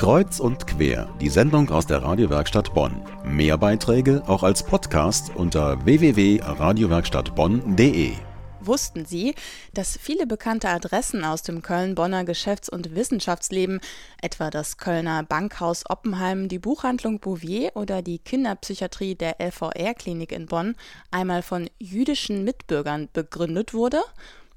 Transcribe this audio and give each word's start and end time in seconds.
Kreuz 0.00 0.40
und 0.40 0.66
quer, 0.66 1.14
die 1.20 1.28
Sendung 1.28 1.68
aus 1.68 1.86
der 1.86 2.02
Radiowerkstatt 2.02 2.72
Bonn. 2.72 3.02
Mehr 3.22 3.58
Beiträge 3.58 4.22
auch 4.26 4.42
als 4.42 4.62
Podcast 4.62 5.30
unter 5.36 5.84
www.radiowerkstattbonn.de. 5.84 8.12
Wussten 8.62 9.04
Sie, 9.04 9.34
dass 9.74 9.98
viele 9.98 10.26
bekannte 10.26 10.70
Adressen 10.70 11.22
aus 11.22 11.42
dem 11.42 11.60
Köln-Bonner 11.60 12.24
Geschäfts- 12.24 12.70
und 12.70 12.94
Wissenschaftsleben, 12.94 13.80
etwa 14.22 14.48
das 14.48 14.78
Kölner 14.78 15.22
Bankhaus 15.22 15.84
Oppenheim, 15.86 16.48
die 16.48 16.58
Buchhandlung 16.58 17.20
Bouvier 17.20 17.72
oder 17.74 18.00
die 18.00 18.20
Kinderpsychiatrie 18.20 19.16
der 19.16 19.38
LVR-Klinik 19.38 20.32
in 20.32 20.46
Bonn, 20.46 20.76
einmal 21.10 21.42
von 21.42 21.68
jüdischen 21.78 22.42
Mitbürgern 22.44 23.10
begründet 23.12 23.74
wurde? 23.74 24.00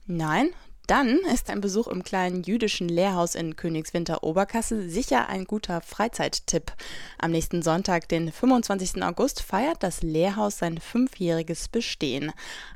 Nein, 0.08 0.52
dann 0.88 1.20
ist 1.34 1.50
ein 1.50 1.62
Besuch 1.62 1.88
im 1.88 2.04
kleinen 2.04 2.44
jüdischen 2.44 2.90
Lehrhaus 2.90 3.36
in 3.36 3.56
Königswinter 3.56 4.24
Oberkassel 4.24 4.90
sicher 4.90 5.30
ein 5.30 5.46
guter 5.46 5.80
Freizeittipp. 5.80 6.74
Am 7.18 7.32
nächsten 7.32 7.62
Sonntag, 7.62 8.10
den 8.10 8.32
25. 8.32 9.02
August, 9.02 9.42
feiert 9.42 9.82
das 9.82 10.02
Lehrhaus 10.02 10.58
sein 10.58 10.78
fünfjähriges 10.78 11.70
Bestehen. 11.70 12.34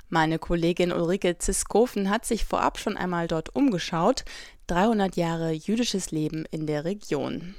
Meine 0.09 0.39
Kollegin 0.39 0.93
Ulrike 0.93 1.37
Ziskofen 1.37 2.09
hat 2.09 2.25
sich 2.25 2.45
vorab 2.45 2.79
schon 2.79 2.95
einmal 2.95 3.27
dort 3.27 3.53
umgeschaut. 3.55 4.23
300 4.67 5.17
Jahre 5.17 5.51
jüdisches 5.51 6.11
Leben 6.11 6.45
in 6.49 6.65
der 6.65 6.85
Region. 6.85 7.55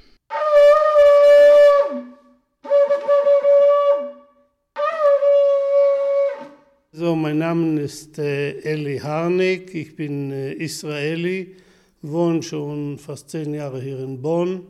So, 6.99 7.15
mein 7.15 7.37
Name 7.37 7.79
ist 7.79 8.19
äh, 8.19 8.59
Eli 8.59 8.99
Harnik, 8.99 9.73
ich 9.73 9.95
bin 9.95 10.33
äh, 10.33 10.51
Israeli, 10.55 11.55
wohne 12.01 12.43
schon 12.43 12.97
fast 12.97 13.29
zehn 13.29 13.53
Jahre 13.53 13.79
hier 13.79 13.99
in 13.99 14.21
Bonn 14.21 14.63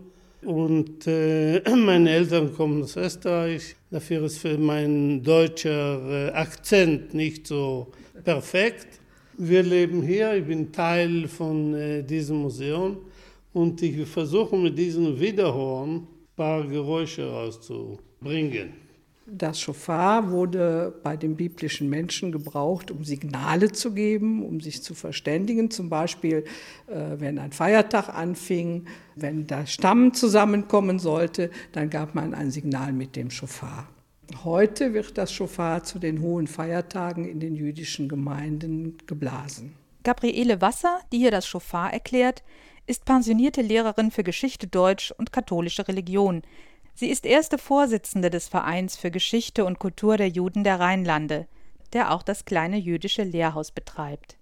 und 0.44 1.08
äh, 1.08 1.60
meine 1.76 2.12
Eltern 2.12 2.54
kommen 2.54 2.84
aus 2.84 2.96
Österreich. 2.98 3.76
Dafür 3.90 4.26
ist 4.26 4.46
mein 4.60 5.24
deutscher 5.24 6.28
äh, 6.28 6.32
Akzent 6.34 7.16
nicht 7.16 7.48
so 7.48 7.88
perfekt. 8.24 9.00
Wir 9.40 9.64
leben 9.64 10.04
hier, 10.04 10.36
ich 10.36 10.46
bin 10.46 10.72
Teil 10.72 11.28
von 11.28 11.74
äh, 11.74 12.04
diesem 12.04 12.44
Museum 12.44 12.98
und 13.54 13.82
ich 13.82 14.08
versuche 14.08 14.56
mit 14.56 14.78
diesem 14.78 15.20
Wiederhorn 15.20 15.96
ein 15.96 16.08
paar 16.36 16.64
Geräusche 16.68 17.28
rauszubringen. 17.28 18.89
Das 19.32 19.60
Schofar 19.60 20.32
wurde 20.32 20.94
bei 21.04 21.16
den 21.16 21.36
biblischen 21.36 21.90
Menschen 21.90 22.32
gebraucht, 22.32 22.90
um 22.90 23.04
Signale 23.04 23.72
zu 23.72 23.94
geben, 23.94 24.44
um 24.44 24.60
sich 24.60 24.82
zu 24.82 24.96
verständigen. 24.96 25.70
Zum 25.70 25.90
Beispiel, 25.90 26.46
äh, 26.88 27.20
wenn 27.20 27.38
ein 27.38 27.52
Feiertag 27.52 28.10
anfing, 28.10 28.86
wenn 29.16 29.46
der 29.46 29.68
Stamm 29.68 30.14
zusammenkommen 30.14 31.00
sollte, 31.00 31.52
dann 31.72 31.90
gab 31.90 32.16
man 32.16 32.34
ein 32.34 32.52
Signal 32.52 32.92
mit 32.92 33.16
dem 33.16 33.30
Schofar. 33.30 33.88
Heute 34.44 34.94
wird 34.94 35.18
das 35.18 35.32
Schofar 35.32 35.84
zu 35.84 36.00
den 36.00 36.22
hohen 36.22 36.48
Feiertagen 36.48 37.26
in 37.26 37.40
den 37.40 37.56
jüdischen 37.56 38.10
Gemeinden 38.10 38.98
geblasen. 39.06 39.74
Gabriele 40.04 40.62
Wasser, 40.62 41.00
die 41.12 41.18
hier 41.18 41.32
das 41.32 41.46
Schofar 41.46 41.92
erklärt, 41.92 42.44
ist 42.88 43.06
pensionierte 43.06 43.62
Lehrerin 43.62 44.12
für 44.12 44.24
Geschichte 44.24 44.66
Deutsch 44.66 45.14
und 45.18 45.32
katholische 45.32 45.88
Religion. 45.88 46.42
Sie 47.00 47.08
ist 47.08 47.26
erste 47.26 47.58
Vorsitzende 47.58 48.30
des 48.30 48.50
Vereins 48.50 48.98
für 48.98 49.10
Geschichte 49.10 49.64
und 49.64 49.80
Kultur 49.80 50.18
der 50.18 50.28
Juden 50.28 50.66
der 50.66 50.82
Rheinlande, 50.82 51.48
der 51.94 52.12
auch 52.12 52.24
das 52.24 52.44
kleine 52.44 52.76
jüdische 52.76 53.24
Lehrhaus 53.24 53.72
betreibt. 53.72 54.38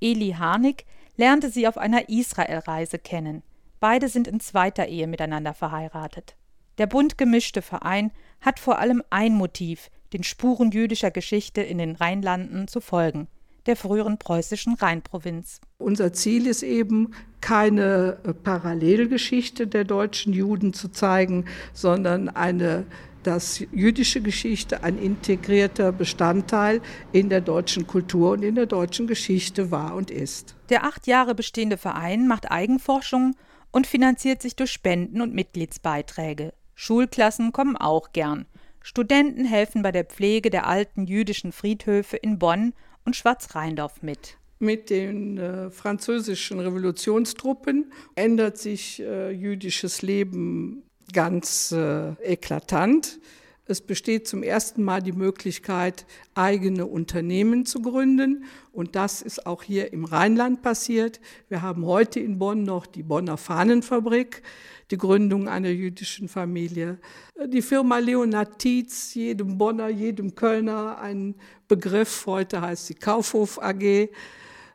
Eli 0.00 0.30
Harnik 0.38 0.86
lernte 1.18 1.50
sie 1.50 1.68
auf 1.68 1.76
einer 1.76 2.08
Israelreise 2.08 2.98
kennen. 2.98 3.42
Beide 3.78 4.08
sind 4.08 4.26
in 4.26 4.40
zweiter 4.40 4.86
Ehe 4.86 5.06
miteinander 5.06 5.52
verheiratet. 5.52 6.34
Der 6.78 6.86
bunt 6.86 7.18
gemischte 7.18 7.60
Verein 7.60 8.10
hat 8.40 8.58
vor 8.58 8.78
allem 8.78 9.02
ein 9.10 9.34
Motiv, 9.34 9.90
den 10.14 10.24
Spuren 10.24 10.70
jüdischer 10.70 11.10
Geschichte 11.10 11.60
in 11.60 11.76
den 11.76 11.96
Rheinlanden 11.96 12.68
zu 12.68 12.80
folgen– 12.80 13.28
der 13.66 13.76
früheren 13.76 14.18
preußischen 14.18 14.74
Rheinprovinz. 14.74 15.60
Unser 15.78 16.12
Ziel 16.12 16.46
ist 16.46 16.62
eben, 16.62 17.12
keine 17.40 18.18
Parallelgeschichte 18.44 19.66
der 19.66 19.84
deutschen 19.84 20.32
Juden 20.32 20.72
zu 20.72 20.88
zeigen, 20.88 21.46
sondern 21.72 22.28
eine 22.28 22.86
dass 23.22 23.60
jüdische 23.72 24.20
Geschichte 24.20 24.82
ein 24.82 24.98
integrierter 24.98 25.92
Bestandteil 25.92 26.80
in 27.12 27.28
der 27.28 27.40
deutschen 27.40 27.86
Kultur 27.86 28.32
und 28.32 28.42
in 28.42 28.54
der 28.54 28.66
deutschen 28.66 29.06
Geschichte 29.06 29.70
war 29.70 29.94
und 29.94 30.10
ist. 30.10 30.56
Der 30.70 30.84
acht 30.84 31.06
Jahre 31.06 31.34
bestehende 31.34 31.76
Verein 31.76 32.26
macht 32.26 32.50
Eigenforschung 32.50 33.36
und 33.70 33.86
finanziert 33.86 34.42
sich 34.42 34.56
durch 34.56 34.72
Spenden 34.72 35.20
und 35.20 35.34
Mitgliedsbeiträge. 35.34 36.52
Schulklassen 36.74 37.52
kommen 37.52 37.76
auch 37.76 38.12
gern. 38.12 38.46
Studenten 38.80 39.44
helfen 39.44 39.82
bei 39.82 39.92
der 39.92 40.04
Pflege 40.04 40.50
der 40.50 40.66
alten 40.66 41.06
jüdischen 41.06 41.52
Friedhöfe 41.52 42.16
in 42.16 42.38
Bonn 42.38 42.74
und 43.04 43.16
Schwarzrheindorf 43.16 44.02
mit. 44.02 44.36
Mit 44.58 44.90
den 44.90 45.38
äh, 45.38 45.70
französischen 45.70 46.60
Revolutionstruppen 46.60 47.92
ändert 48.14 48.58
sich 48.58 49.00
äh, 49.00 49.30
jüdisches 49.30 50.02
Leben 50.02 50.84
ganz 51.12 51.72
äh, 51.72 52.12
eklatant. 52.22 53.18
Es 53.72 53.80
besteht 53.80 54.28
zum 54.28 54.42
ersten 54.42 54.82
Mal 54.82 55.00
die 55.00 55.12
Möglichkeit, 55.12 56.04
eigene 56.34 56.84
Unternehmen 56.84 57.64
zu 57.64 57.80
gründen. 57.80 58.44
Und 58.70 58.96
das 58.96 59.22
ist 59.22 59.46
auch 59.46 59.62
hier 59.62 59.94
im 59.94 60.04
Rheinland 60.04 60.60
passiert. 60.60 61.22
Wir 61.48 61.62
haben 61.62 61.86
heute 61.86 62.20
in 62.20 62.38
Bonn 62.38 62.64
noch 62.64 62.84
die 62.84 63.02
Bonner 63.02 63.38
Fahnenfabrik, 63.38 64.42
die 64.90 64.98
Gründung 64.98 65.48
einer 65.48 65.70
jüdischen 65.70 66.28
Familie. 66.28 66.98
Die 67.46 67.62
Firma 67.62 67.96
Leonard 67.96 68.58
Tietz, 68.58 69.14
jedem 69.14 69.56
Bonner, 69.56 69.88
jedem 69.88 70.34
Kölner 70.34 70.98
ein 70.98 71.34
Begriff. 71.66 72.26
Heute 72.26 72.60
heißt 72.60 72.88
sie 72.88 72.94
Kaufhof 72.94 73.58
AG. 73.58 74.10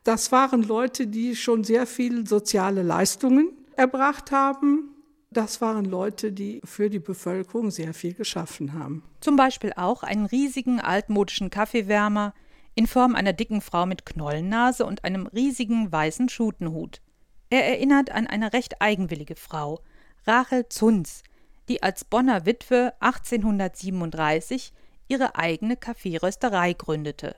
Das 0.02 0.32
waren 0.32 0.64
Leute, 0.64 1.06
die 1.06 1.36
schon 1.36 1.62
sehr 1.62 1.86
viele 1.86 2.26
soziale 2.26 2.82
Leistungen 2.82 3.52
erbracht 3.76 4.32
haben 4.32 4.90
das 5.30 5.60
waren 5.60 5.84
Leute, 5.84 6.32
die 6.32 6.60
für 6.64 6.90
die 6.90 6.98
Bevölkerung 6.98 7.70
sehr 7.70 7.94
viel 7.94 8.14
geschaffen 8.14 8.72
haben. 8.72 9.02
Zum 9.20 9.36
Beispiel 9.36 9.72
auch 9.76 10.02
einen 10.02 10.26
riesigen 10.26 10.80
altmodischen 10.80 11.50
Kaffeewärmer 11.50 12.34
in 12.74 12.86
Form 12.86 13.14
einer 13.14 13.32
dicken 13.32 13.60
Frau 13.60 13.86
mit 13.86 14.06
Knollennase 14.06 14.86
und 14.86 15.04
einem 15.04 15.26
riesigen 15.26 15.90
weißen 15.90 16.28
Schutenhut. 16.28 17.02
Er 17.50 17.66
erinnert 17.66 18.10
an 18.10 18.26
eine 18.26 18.52
recht 18.52 18.80
eigenwillige 18.80 19.36
Frau, 19.36 19.80
Rachel 20.26 20.68
Zunz, 20.68 21.22
die 21.68 21.82
als 21.82 22.04
Bonner 22.04 22.46
Witwe 22.46 22.94
1837 23.00 24.72
ihre 25.08 25.36
eigene 25.36 25.76
Kaffeerösterei 25.76 26.72
gründete. 26.72 27.36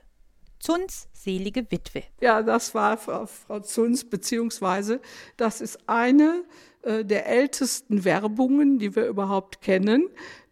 Zunz 0.61 1.07
selige 1.11 1.69
Witwe. 1.71 2.03
Ja, 2.21 2.43
das 2.43 2.73
war 2.75 2.97
Frau, 2.97 3.25
Frau 3.25 3.59
Zunz, 3.59 4.03
beziehungsweise 4.03 5.01
das 5.35 5.59
ist 5.59 5.79
eine 5.87 6.43
äh, 6.83 7.03
der 7.03 7.25
ältesten 7.27 8.05
Werbungen, 8.05 8.79
die 8.79 8.95
wir 8.95 9.07
überhaupt 9.07 9.61
kennen. 9.61 10.07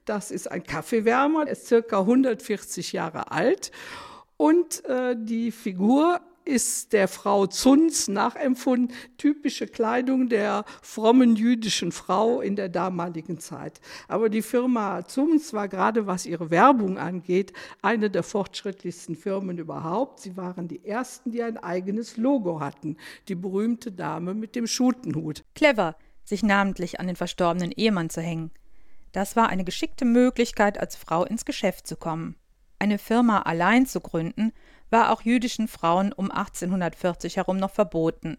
Das 0.06 0.32
ist 0.32 0.50
ein 0.50 0.64
Kaffeewärmer, 0.64 1.46
er 1.46 1.52
ist 1.52 1.68
circa 1.68 2.00
140 2.00 2.94
Jahre 2.94 3.32
alt 3.32 3.72
und 4.38 4.84
äh, 4.86 5.16
die 5.18 5.52
Figur 5.52 6.22
ist 6.50 6.94
der 6.94 7.08
Frau 7.08 7.46
Zunz 7.46 8.08
nachempfunden, 8.08 8.96
typische 9.18 9.68
Kleidung 9.68 10.30
der 10.30 10.66
frommen 10.82 11.36
jüdischen 11.36 11.92
Frau 11.92 12.42
in 12.42 12.56
der 12.56 12.70
damaligen 12.70 13.40
Zeit. 13.40 13.80
Aber 14.08 14.30
die 14.30 14.42
Firma 14.42 15.06
Zunz 15.06 15.54
war 15.54 15.68
gerade, 15.68 16.08
was 16.08 16.26
ihre 16.26 16.50
Werbung 16.50 16.98
angeht, 16.98 17.54
eine 17.82 18.10
der 18.10 18.24
fortschrittlichsten 18.24 19.16
Firmen 19.16 19.60
überhaupt. 19.60 20.20
Sie 20.20 20.36
waren 20.36 20.68
die 20.68 20.84
ersten, 20.84 21.32
die 21.32 21.44
ein 21.44 21.58
eigenes 21.58 22.18
Logo 22.18 22.60
hatten, 22.60 22.98
die 23.28 23.36
berühmte 23.36 23.92
Dame 23.92 24.34
mit 24.34 24.56
dem 24.56 24.66
Schutenhut. 24.66 25.44
Clever 25.54 25.96
sich 26.26 26.44
namentlich 26.44 27.00
an 27.00 27.08
den 27.08 27.16
verstorbenen 27.16 27.72
Ehemann 27.72 28.10
zu 28.10 28.22
hängen. 28.22 28.52
Das 29.12 29.36
war 29.36 29.50
eine 29.50 29.64
geschickte 29.64 30.06
Möglichkeit, 30.06 30.80
als 30.80 30.96
Frau 30.96 31.26
ins 31.26 31.46
Geschäft 31.46 31.88
zu 31.88 31.96
kommen. 31.96 32.36
Eine 32.78 32.98
Firma 32.98 33.42
allein 33.42 33.86
zu 33.86 34.00
gründen, 34.00 34.54
war 34.90 35.12
auch 35.12 35.22
jüdischen 35.22 35.68
Frauen 35.68 36.14
um 36.14 36.32
1840 36.32 37.38
herum 37.38 37.58
noch 37.58 37.72
verboten. 37.72 38.38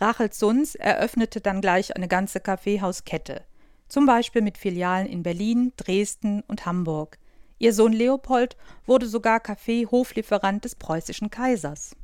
Rachel 0.00 0.32
Suns 0.32 0.74
eröffnete 0.74 1.40
dann 1.40 1.60
gleich 1.60 1.96
eine 1.96 2.08
ganze 2.08 2.40
Kaffeehauskette, 2.40 3.44
zum 3.88 4.06
Beispiel 4.06 4.42
mit 4.42 4.58
Filialen 4.58 5.06
in 5.06 5.22
Berlin, 5.22 5.72
Dresden 5.76 6.42
und 6.46 6.66
Hamburg. 6.66 7.18
Ihr 7.58 7.72
Sohn 7.72 7.92
Leopold 7.92 8.56
wurde 8.86 9.08
sogar 9.08 9.40
Kaffeehoflieferant 9.40 10.64
des 10.64 10.76
preußischen 10.76 11.30
Kaisers. 11.30 11.96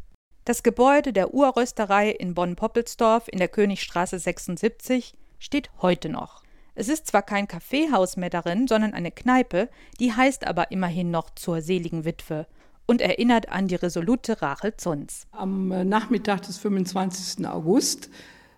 Das 0.44 0.62
Gebäude 0.62 1.12
der 1.12 1.32
Urrösterei 1.32 2.10
in 2.10 2.34
Bonn-Poppelsdorf 2.34 3.28
in 3.28 3.38
der 3.38 3.48
Königstraße 3.48 4.18
76 4.18 5.14
steht 5.38 5.70
heute 5.80 6.08
noch. 6.08 6.42
Es 6.74 6.88
ist 6.88 7.06
zwar 7.06 7.22
kein 7.22 7.46
Kaffeehaus 7.46 8.16
mehr 8.16 8.30
darin, 8.30 8.66
sondern 8.66 8.92
eine 8.94 9.12
Kneipe, 9.12 9.68
die 10.00 10.12
heißt 10.12 10.46
aber 10.46 10.72
immerhin 10.72 11.12
noch 11.12 11.30
zur 11.30 11.62
seligen 11.62 12.04
Witwe 12.04 12.46
und 12.86 13.00
erinnert 13.00 13.48
an 13.48 13.68
die 13.68 13.74
resolute 13.74 14.40
Rachel 14.42 14.76
Zunz. 14.76 15.26
Am 15.32 15.72
äh, 15.72 15.84
Nachmittag 15.84 16.42
des 16.42 16.58
25. 16.58 17.46
August 17.46 18.10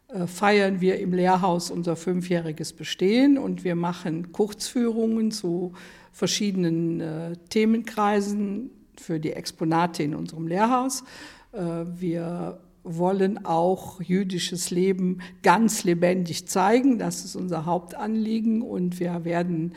äh, 0.09 0.27
feiern 0.27 0.81
wir 0.81 0.99
im 0.99 1.13
Lehrhaus 1.13 1.71
unser 1.71 1.97
fünfjähriges 1.97 2.73
Bestehen 2.73 3.39
und 3.39 3.65
wir 3.65 3.77
machen 3.77 4.33
Kurzführungen 4.33 5.31
zu 5.31 5.73
verschiedenen 6.13 7.01
äh, 7.01 7.37
Themenkreisen 7.51 8.71
für 8.99 9.21
die 9.21 9.33
Exponate 9.33 10.03
in 10.03 10.15
unserem 10.15 10.47
Lehrhaus. 10.47 11.05
Wir 11.53 12.59
wollen 12.83 13.45
auch 13.45 14.01
jüdisches 14.01 14.71
Leben 14.71 15.21
ganz 15.43 15.85
lebendig 15.85 16.49
zeigen. 16.49 16.99
Das 16.99 17.25
ist 17.25 17.35
unser 17.37 17.67
Hauptanliegen 17.67 18.63
und 18.63 19.01
wir 19.01 19.25
werden 19.25 19.75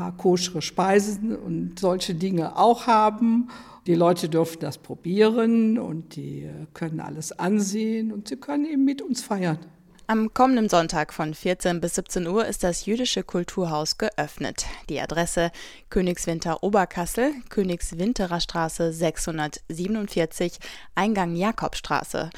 paar 0.00 0.16
koschere 0.16 0.62
Speisen 0.62 1.36
und 1.36 1.78
solche 1.78 2.14
Dinge 2.14 2.56
auch 2.56 2.86
haben. 2.86 3.50
Die 3.86 3.94
Leute 3.94 4.30
dürfen 4.30 4.60
das 4.60 4.78
probieren 4.78 5.78
und 5.78 6.16
die 6.16 6.44
äh, 6.44 6.66
können 6.72 7.00
alles 7.00 7.38
ansehen 7.38 8.10
und 8.10 8.28
sie 8.28 8.36
können 8.36 8.64
eben 8.64 8.84
mit 8.86 9.02
uns 9.02 9.22
feiern. 9.22 9.58
Am 10.06 10.32
kommenden 10.32 10.70
Sonntag 10.70 11.12
von 11.12 11.34
14 11.34 11.80
bis 11.80 11.96
17 11.96 12.26
Uhr 12.26 12.46
ist 12.46 12.64
das 12.64 12.86
Jüdische 12.86 13.22
Kulturhaus 13.22 13.98
geöffnet. 13.98 14.64
Die 14.88 15.00
Adresse 15.00 15.52
Königswinter 15.90 16.62
Oberkassel, 16.62 17.32
Königswinterer 17.50 18.40
Straße 18.40 18.92
647, 18.94 20.58
Eingang 20.94 21.36
Jakobstraße. 21.36 22.30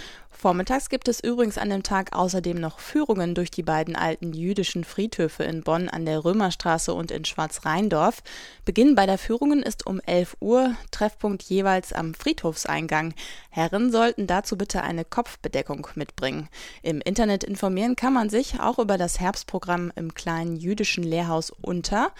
Vormittags 0.42 0.88
gibt 0.88 1.06
es 1.06 1.22
übrigens 1.22 1.56
an 1.56 1.70
dem 1.70 1.84
Tag 1.84 2.16
außerdem 2.16 2.58
noch 2.58 2.80
Führungen 2.80 3.36
durch 3.36 3.52
die 3.52 3.62
beiden 3.62 3.94
alten 3.94 4.32
jüdischen 4.32 4.82
Friedhöfe 4.82 5.44
in 5.44 5.62
Bonn 5.62 5.88
an 5.88 6.04
der 6.04 6.24
Römerstraße 6.24 6.92
und 6.92 7.12
in 7.12 7.24
Schwarzrheindorf. 7.24 8.24
Beginn 8.64 8.96
bei 8.96 9.06
der 9.06 9.18
Führungen 9.18 9.62
ist 9.62 9.86
um 9.86 10.00
11 10.00 10.38
Uhr, 10.40 10.74
Treffpunkt 10.90 11.44
jeweils 11.44 11.92
am 11.92 12.12
Friedhofseingang. 12.12 13.14
Herren 13.50 13.92
sollten 13.92 14.26
dazu 14.26 14.58
bitte 14.58 14.82
eine 14.82 15.04
Kopfbedeckung 15.04 15.86
mitbringen. 15.94 16.48
Im 16.82 17.00
Internet 17.00 17.44
informieren 17.44 17.94
kann 17.94 18.12
man 18.12 18.28
sich 18.28 18.58
auch 18.58 18.80
über 18.80 18.98
das 18.98 19.20
Herbstprogramm 19.20 19.92
im 19.94 20.12
kleinen 20.12 20.56
jüdischen 20.56 21.04
Lehrhaus 21.04 21.50
unter 21.50 22.10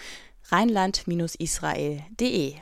rheinland-israel.de. 0.49 2.55